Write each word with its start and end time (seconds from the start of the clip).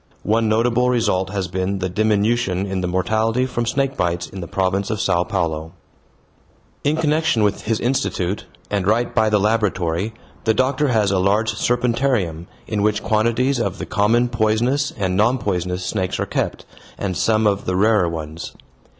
One 0.23 0.49
notable 0.49 0.89
result 0.89 1.29
has 1.29 1.47
been 1.47 1.77
the 1.77 1.87
diminution 1.87 2.65
in 2.65 2.81
the 2.81 2.87
mortality 2.87 3.45
from 3.45 3.67
snake 3.67 3.95
bites 3.97 4.25
in 4.25 4.41
the 4.41 4.47
province 4.47 4.89
of 4.89 4.99
Sao 4.99 5.23
Paulo. 5.23 5.73
In 6.83 6.95
connection 6.97 7.43
with 7.43 7.65
his 7.65 7.79
institute, 7.79 8.47
and 8.71 8.87
right 8.87 9.13
by 9.13 9.29
the 9.29 9.39
laboratory, 9.39 10.15
the 10.43 10.55
doctor 10.55 10.87
has 10.87 11.11
a 11.11 11.19
large 11.19 11.51
serpentarium, 11.53 12.47
in 12.65 12.81
which 12.81 13.03
quantities 13.03 13.59
of 13.59 13.77
the 13.77 13.85
common 13.85 14.27
poisonous 14.27 14.89
and 14.97 15.15
non 15.15 15.37
poisonous 15.37 15.85
snakes 15.85 16.19
are 16.19 16.25
kept, 16.25 16.65
and 16.97 17.15
some 17.15 17.45
of 17.45 17.65
the 17.65 17.75
rarer 17.75 18.09
ones. 18.09 18.53